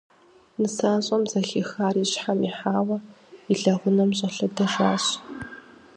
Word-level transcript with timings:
Нысащӏэм, 0.59 1.23
зэхихар 1.31 1.95
и 2.03 2.05
щхьэм 2.11 2.39
ихьауэ, 2.49 2.97
и 3.51 3.53
лэгъунэм 3.61 4.11
щӏэлъэдэжащ. 4.17 5.05